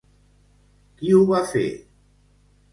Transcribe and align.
Qui 1.03 1.13
ho 1.19 1.21
va 1.33 1.43
fer? 1.53 1.65